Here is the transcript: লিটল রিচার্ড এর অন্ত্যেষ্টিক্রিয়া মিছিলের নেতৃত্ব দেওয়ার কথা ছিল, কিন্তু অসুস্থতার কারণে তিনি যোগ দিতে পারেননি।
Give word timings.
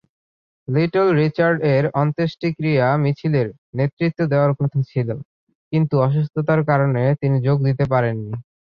লিটল 0.67 1.07
রিচার্ড 1.21 1.57
এর 1.73 1.85
অন্ত্যেষ্টিক্রিয়া 2.01 2.87
মিছিলের 3.03 3.47
নেতৃত্ব 3.77 4.19
দেওয়ার 4.31 4.51
কথা 4.59 4.79
ছিল, 4.91 5.09
কিন্তু 5.73 5.95
অসুস্থতার 6.05 6.61
কারণে 6.69 7.03
তিনি 7.21 7.37
যোগ 7.47 7.57
দিতে 7.67 7.85
পারেননি। 7.93 8.33